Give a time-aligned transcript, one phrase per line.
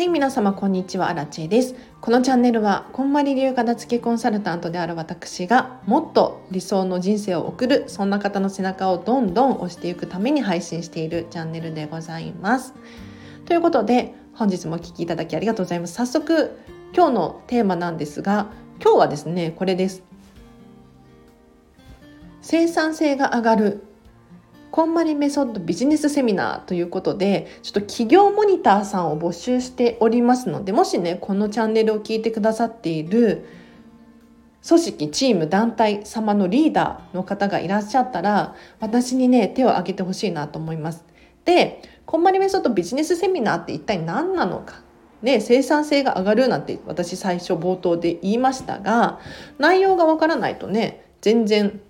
[0.00, 1.74] はい、皆様こんにちは、アラチェです。
[2.00, 12.72] このチャンネルは、こんまり流片付けコンサルタントである私が、もっと理想の人生を送る、そんな方の背中をどんどん押していくために配信しているチャンネルでございます。
[13.44, 15.92] ということで、本日もお聴きいただきありがとうございます。
[15.92, 16.58] 早速、
[16.96, 18.46] 今日のテーマなんですが、
[18.82, 20.02] 今日はですね、これです。
[22.40, 23.84] 生産性が上がる
[24.70, 33.46] こんまりメソッドビジネスセミナーということで、ちょっと企業モニターさんを募集しておりますので、もしね、このチャンネルを聞いてくださっている
[34.66, 41.04] 組織、チーム、団体様のリーダーの方がいらっしゃったら、私にね、手を挙げてほしいなと思います。
[41.44, 44.82] で、こんまりメソッドビジネスセミナーって一体何なのか。
[45.22, 49.18] ね、生産性が上がるなんて私最初冒頭で言いましたが、
[49.58, 51.80] 内容がわからないとね、全然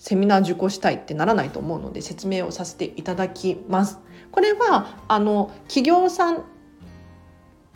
[0.00, 3.98] セミナー受講したいってならないと思うので説明をさせていただきます。
[4.32, 6.42] これはあの企業さん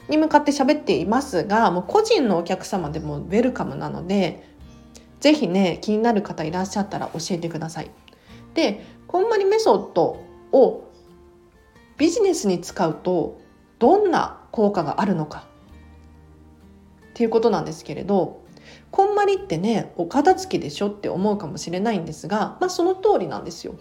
[0.08, 4.48] に向かって喋っていますがもう個人のお客様でもウェルカムなので
[5.20, 7.90] 是非ね気になる方いらっしゃったら教えてください。
[8.54, 10.90] でこんまりメソッドを
[11.98, 13.38] ビジネスに使うと
[13.78, 15.44] どんな効果があるのか
[17.10, 18.43] っていうことなんですけれど
[18.94, 23.74] こんまりってねお片付けでしょって思うかもしれないんですが、まあ、その通りなんですよ。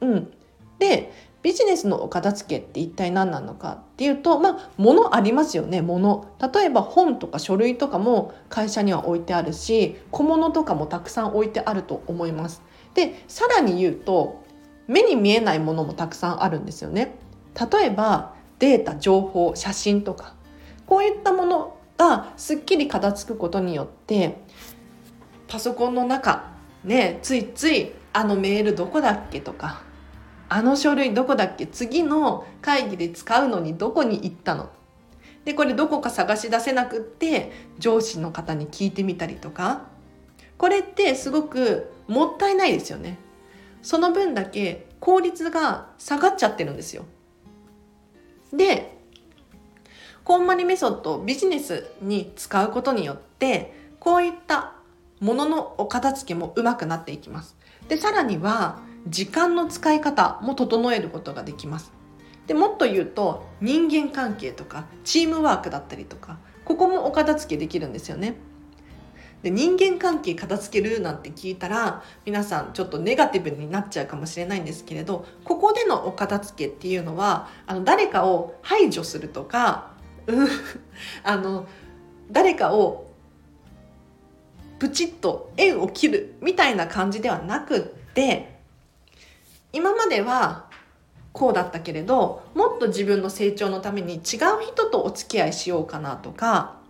[0.00, 0.32] うん、
[0.78, 12.62] でビジネスのお片付けって一体何なのかっていうとまあ物ありますよね物例えば本とか書類とかも会社には置いてあるし小物とかもたくさん置いてあると思います。
[12.94, 14.44] でさらに言うと
[14.86, 17.16] 目に見えないものもたくさんあるんですよね。
[17.72, 20.34] 例えばデータ情報写真とか
[20.86, 24.38] こういったものがすっきり片付くことによって
[25.52, 26.50] パソコンの中
[26.82, 29.82] ねついついあのメールどこだっけとか
[30.48, 34.70] あの書類どこだっけ次の会議で使うのにどこに行ったの。
[35.44, 39.88] でこれどこか探し出せなくって上司の方に聞いてみたりとか。
[40.56, 43.18] これってすごくもったいないですよね。
[43.82, 47.04] その分だけ効率が下がっちゃってるんですよ。
[48.54, 48.96] で
[50.24, 54.76] こんまりメソッドをビジネスに使うことによってこういった
[55.22, 57.56] ものお片付けもうまくなっていきます。
[57.88, 61.92] でさらには時間の使い方も整えることができます。
[62.46, 68.34] でもっと言うと人間関係とかチームワークだったりとかここもお片付けできるんですよね。
[69.42, 79.92] で人間関係片付けるなんて聞いたら皆さんちょっとネガティブになっちゃうかもしれないんですけれどここでのお片付けっていうのはあの誰かを排除するとか
[80.26, 80.48] うん
[81.24, 81.66] あの
[82.30, 83.11] 誰かを
[84.82, 87.80] プチッと縁を切るみたいな感じではなくっ
[88.14, 88.58] て
[89.72, 90.68] 今までは
[91.30, 94.20] こうだったけれどもっと自分の成長のために違う
[94.66, 96.80] 人とお付き合いしようかなとか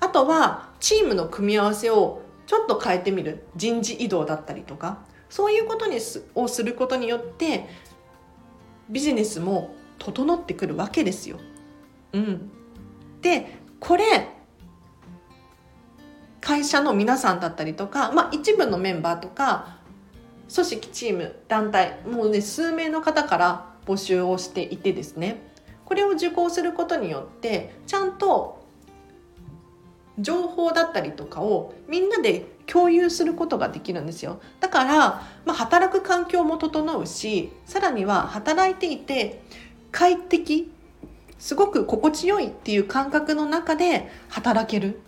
[0.00, 7.68] あとはチームの組み合わせをちょっと変えてみる人事異動だったりとかそういうことにすをすることによって
[8.88, 11.36] ビジネスも整ってくるわけですよ。
[12.14, 12.50] うん、
[13.20, 14.31] でこれ
[16.42, 19.78] 会社の皆さんだったりとか、まあ、一部のメンバーとか
[20.52, 25.40] 組織チーム団体もうね数名の方から募集をしていてですね
[25.86, 28.60] これを受講することによってちゃんと
[30.18, 34.40] 情報だったりとかをみんなで共有することができるんですよ。
[34.60, 39.42] だから、まあ、働く環境も整うしさらには働いていて
[39.90, 40.70] 快適
[41.38, 45.00] すごく心地よいっていう感覚の中で働ける。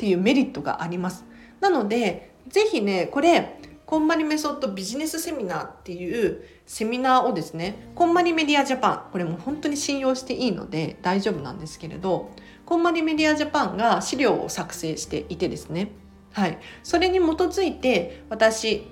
[0.00, 1.26] っていうメリットがあります。
[1.60, 12.30] なので、ぜひね、これ、こんまりメソッドビジネスセミナーっていうセミナーをですね、こんまりメディアジャパン、これも本当に信用していいので大丈夫なんですけれど、
[12.64, 15.90] こんまりメディアジャパンが資料を作成していてですね、
[16.32, 16.58] はい。
[16.82, 18.88] それに基づいて、私、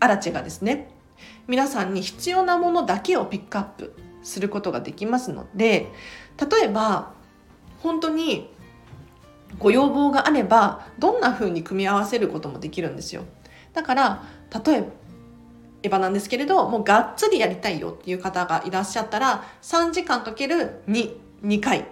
[0.00, 0.90] アラチェがですね、
[1.46, 5.88] 皆さんに必要なものだけをピックアップすることができますので
[6.38, 7.14] 例えば
[7.80, 8.50] 本当に
[9.58, 13.24] ご要望があればどんな風に組み合わせることもできるんですよ。
[13.72, 14.22] だから
[14.64, 14.84] 例
[15.82, 21.86] えばなんですけれどもうがっつりやりたいよっていう方がいらっしゃったら3時間かける2 2回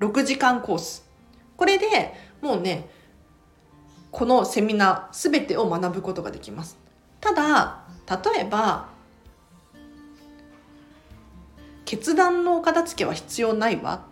[0.00, 1.08] 6時間コース。
[1.56, 2.88] これでもうね
[4.10, 6.78] このセミナー全てを学ぶことができます。
[7.20, 8.88] ただ例えば
[11.84, 14.09] 決断のお片付けは必要ないわ。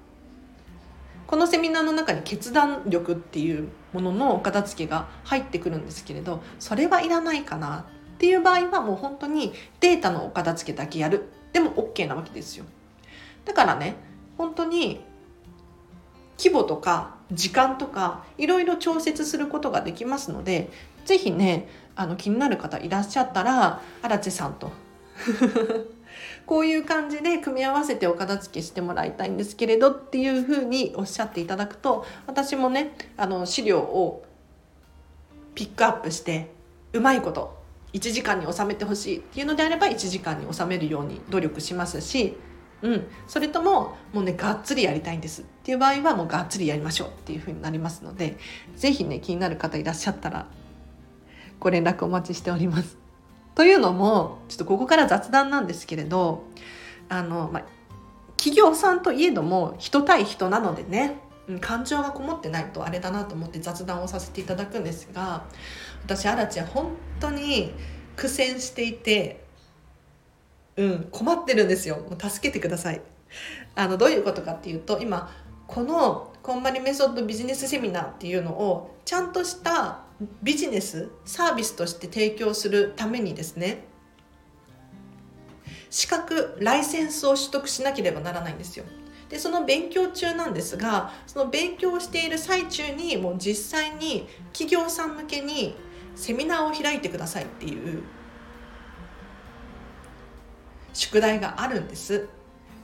[1.28, 7.84] このセミナーの中に決断力っていうもののお片付けが入ってくるんですけれどそれはいらないかな
[8.14, 11.28] っていう場合はもう本当にデータのお片付けだけやる。
[11.52, 12.64] でも OK なわけですよ。
[13.44, 13.96] だからね
[14.38, 15.04] 本当に
[16.38, 20.70] 規模とか時間とかいろいろ調節することができますので
[21.04, 24.72] 是非ねあの気になる方いらっしゃったら荒地さんと。
[26.46, 34.24] こういう感じで組み合わせてお片付けしてもらいたいんですけれどっていうふうにおっしゃっていただくと私もねあの資料を
[35.54, 36.50] ピックアップして
[36.92, 37.58] うまいこと
[37.92, 42.36] 1時間に収めてほしいっていうのであれば1時間に収めるように努力しますし、
[42.82, 48.36] うん、それとももうねがっつりやりたいんですっていう場合はもうがっつりやりましょうっていうふうになりますので
[48.76, 50.46] 是非ね気になる方いらっしゃったら
[51.58, 53.07] ご連絡お待ちしております。
[53.58, 56.44] というのもちょっとここから雑談なんですけれど
[57.08, 57.64] あの、まあ、
[58.36, 61.18] 企業さんといえども人対人なのでね
[61.60, 65.44] 感情がこもってないとあれだなと思って雑談をさせていただくんですが
[66.04, 67.72] 私アラチは本当に
[68.14, 69.42] 苦戦していて
[70.76, 71.96] うん困ってるんですよ。
[71.96, 73.02] もう助けてください。
[73.74, 75.34] あのどういうことかっていうと今
[75.66, 80.02] このこんまりメソッドビジネスセミナーっていうのをちゃんとした
[80.42, 83.84] ビジネスサービスとして提供するためにですね
[85.90, 88.84] 資格ライセンスを取得しなければならないんですよ。
[89.28, 95.76] でその勉強中なんですがその勉強している最中にもう実際に企業さん向けに
[96.14, 98.02] セミナーを開いてくださいっていう
[100.94, 102.28] 宿題があるんです。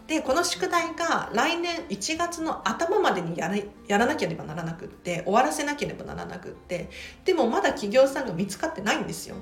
[0.06, 3.56] でこの宿題が来年1月の頭までにやら
[3.88, 6.90] やらなければならなくって終わらせなければならなくって
[7.24, 9.36] でもまだ企業さんが見つかってないんですよ。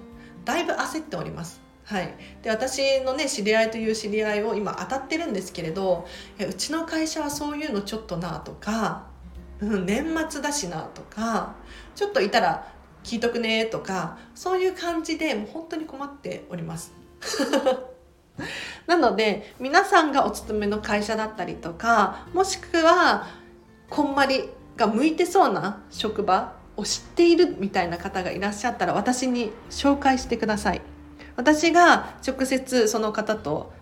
[0.44, 1.60] だいぶ焦っております。
[1.84, 6.06] はい、で私のね知り合いという知り合いを今当たってるんですけれど
[6.38, 9.08] うちの会社はそういうのちょっとなとか、
[9.60, 11.56] うん、年末だしなとか
[11.96, 12.72] ちょっといたら
[13.02, 16.92] 聞いとくねとかそういう感じでもう本当に困っております。
[18.86, 23.26] なので皆さんがお勤めの会社だったりとかもしくは
[23.90, 30.80] こんまりが向いてそうな職場を知っているみたいな方がいらっしゃったら私に紹介してください。
[31.36, 33.72] 私が直接その方と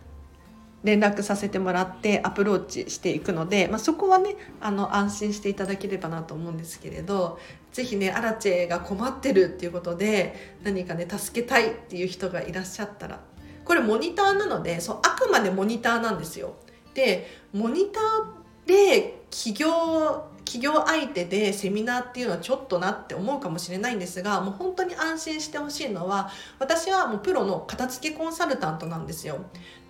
[0.83, 7.39] 連絡させてもらってアプローチしていくので、まあ、そこはねあの安心していただければなと思うんですけれど
[7.73, 13.21] 是非ねアラチェが困ってるっていうことで何かね助けたいっていう人がいらっしゃったら
[13.71, 16.55] これモニターなのでそうあくまでモニターなんですよ。
[16.93, 29.39] でモニターで企業企業相手でセミナーっていうのはちょっとなって思うかもしれないんですがもう本当に安心してほしいのは私はもうプロの片付けコンサルタントなんですよ。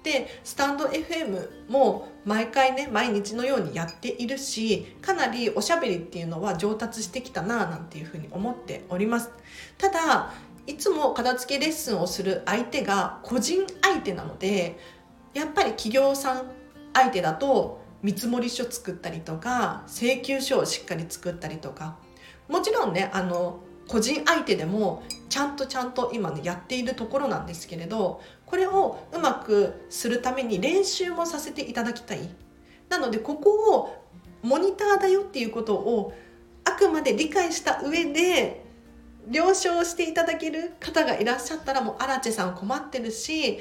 [0.03, 9.31] でスタンド FM も毎回ね毎日のようにやっているしかなりおしゃべりっていうのは上達してきたななんていうふうに思っております
[9.79, 10.33] ただ
[10.71, 14.79] いつも片付けレッスンをする相手が個人相手なので
[15.35, 16.51] やっぱり企業さん
[16.93, 21.97] 相手だと見積書作ったりとか請求書をしっかり作ったりとか。
[22.49, 32.29] もちろんねあの個人相手でもちゃんとちゃんと今ねやっているところなんですけれどこれをうまくするために練習もさせていただきたい。
[32.89, 34.05] なのでここを
[34.43, 36.13] モニターだよっていうことを
[36.65, 38.65] あくまで理解した上で
[39.29, 43.59] 了承していただける方がいらっしゃったらもう荒地さん困ってるし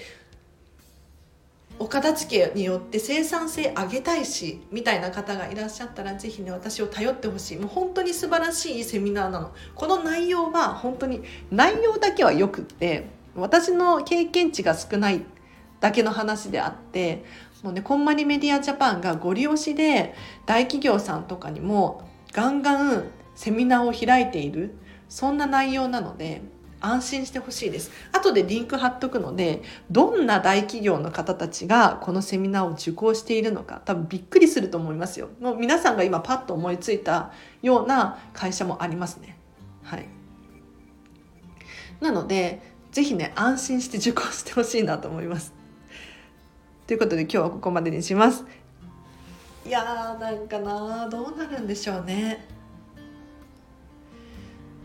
[1.77, 7.57] お片付けによって生産性上げたいしみたいな方がいらっしゃったら是非ね私を頼ってほしい。
[7.57, 9.53] もう本当に素晴らしいセミナーなの。
[9.75, 15.24] この内容は本当に内容だけはよくって私の経験値が少ない
[15.79, 17.24] だけの話であって
[17.63, 20.13] もうねこんまりメディアジャパンがご利用しで
[20.45, 23.05] 大企業さんとかにもガンガン
[23.36, 24.75] セミナーを開いている。
[25.10, 26.42] そんな内容なので
[26.82, 27.92] 安心してほしいです。
[28.13, 35.30] 後でリンク貼っとくのでどんな大企業の方たちがこのセミナーを受講しているのか多分びっくりすると思いますよ。
[35.42, 39.38] もう皆さんが今パッと思いついたような会社もありますね。
[39.84, 40.06] はい。
[42.00, 42.62] なので
[42.92, 45.54] 是非ね安心して受講してほしいなと思います。
[46.88, 48.46] ということで今日はここまでにします。
[49.66, 52.59] いやーなんかなどうなるんでしょうね。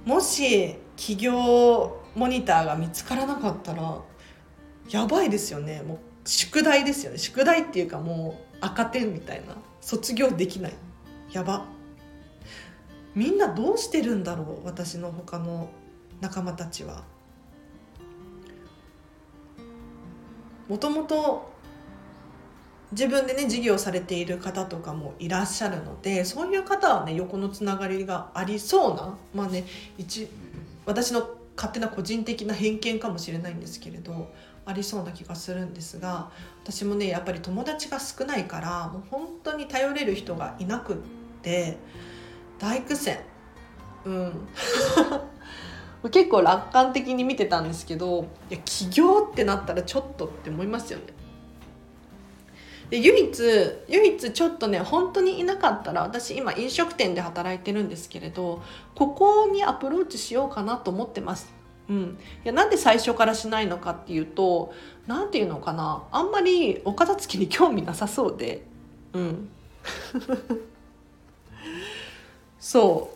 [0.05, 4.01] もし企業モニターが見つからなかったら
[4.91, 5.83] やばいですよね。
[5.83, 7.19] もう宿題ですよね。
[7.19, 9.57] 宿題っていうかもう赤点みたいな。
[9.81, 10.73] 卒業できない。
[11.33, 11.67] やば。
[13.15, 15.69] みんなどうしてるんだろう私の他の
[16.21, 17.05] 仲間たちは。
[20.69, 21.54] もともと
[22.95, 29.65] 自分でね事業されている方とかもいらっしゃるのでそういう方はね横のつながりがありそうなまあね
[29.99, 30.29] 一
[30.87, 34.33] 私の勝手な個人的な偏見かもしれないんですけれど
[34.67, 36.31] ありそうな気がするんですが
[36.63, 40.97] 私もねやっぱり友達が少ないからもう本当に頼れる人がいなくっ
[41.45, 41.77] で
[42.59, 43.21] 大苦戦。
[44.05, 44.49] うん。
[46.11, 51.05] 結構楽観的に見てたんですけどいや起業ってなったらちょっとって思いますよね。
[52.91, 53.43] で唯一
[53.89, 58.63] 唯一ちょっとね本当にいなかったら私今飲食店で働いてるんですけれど
[58.95, 61.53] ここにアプローチしようかなと思ってます。
[61.87, 64.73] うん、いやなんで最初からしないのかっていうと
[65.07, 66.05] 何て言うのかな。
[66.13, 68.65] あんまりお片付けに興味なさそうで。
[69.13, 69.49] うん。
[72.59, 73.11] そ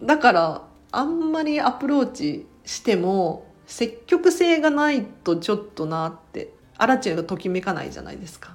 [0.00, 0.06] う。
[0.06, 0.62] だから
[0.92, 8.54] あんまりアプローチしても積極性がないとちょっとなってアラチェがときめかないじゃないですか。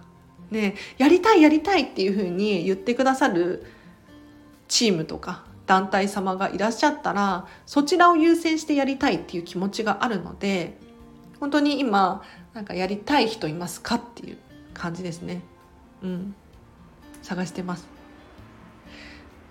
[0.51, 3.65] ね、やりたいやりたいっていうふうに言ってくださる
[4.67, 10.77] チームとか団体様がいらっしゃったらそちらを優先してやりたいっていう気持ちがあるので
[11.39, 14.37] 本当に今なんかやりたい人いますかっていう
[14.73, 15.41] 感じですね。
[16.01, 16.35] うん。
[17.21, 17.87] 探してます。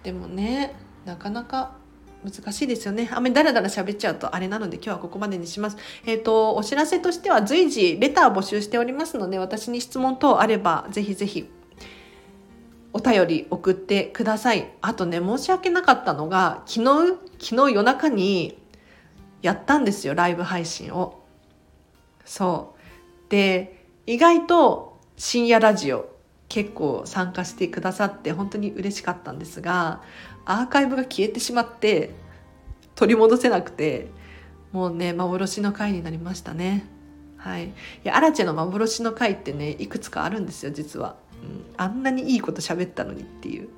[0.02, 0.75] でもね
[1.05, 1.77] なかなか
[2.25, 3.08] 難しいですよね。
[3.12, 5.76] あんまりだらだら喋っちゃうとあれなので今日はここまでにします。
[6.04, 11.48] えっ、ー、と、お知らせとしては随時レター募集しておりますので、私に質問等あればぜひぜひ
[12.92, 14.72] お便り送ってください。
[14.80, 18.60] あとね、申し訳なかったのが、昨日、昨日夜中に
[19.42, 21.22] やったんですよ、ライブ配信を。
[22.25, 23.30] そう。
[23.30, 26.17] で、意外と深夜ラジオ
[26.49, 30.02] 結構参加してくださって本当に嬉しかったんですが、
[30.45, 32.14] アーカイブが消えてしまって
[32.95, 34.09] 取り戻せなくて
[34.73, 36.87] もうね幻の回になりましたね。
[37.37, 37.67] はい。
[37.67, 37.71] い
[38.02, 43.69] やアラチェの幻の回ってねいくつかあるんですよ実は、うん、あんなにいいこと喋ったのにっていう。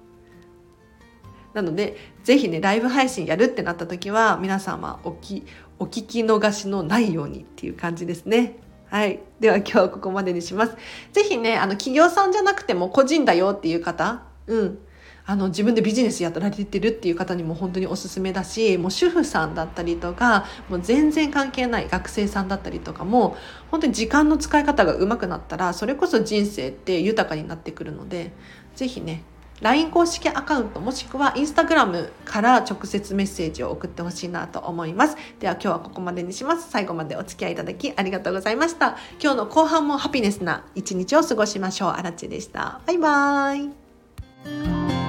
[1.53, 5.45] なので是非ねライブ配信やるってなった時は皆様おき
[5.81, 8.57] お聞き逃しのないようにっていう感じですね。
[8.91, 9.21] はい。
[9.39, 10.77] では今日はここまでにします。
[11.13, 14.79] 是非ね、あの、企業さんじゃなくても個人だよっていう方、うん。
[15.27, 23.37] あの自分でビジネスやられてるっていう方にも本当におすすめだしもう主婦さんだったりとかもう全然関係ない学生さんだったりとかも
[23.71, 28.33] 本当に時間の使い方が上手くなったらそれこそ人生って豊かになってくるので
[28.75, 29.23] 是非ね
[29.61, 35.17] LINE 公式アカウントもしくは Instagram から直接メッセージを送ってほしいなと思います。
[35.39, 36.71] では今日はここまでにします。
[36.71, 38.97] 最後までお付き合いいただきありがとうございました。
[39.21, 41.91] 今日の後半もハピネスな一日を過ごしましょう。
[41.91, 42.81] あらちでした。
[42.87, 45.00] バイバーイ。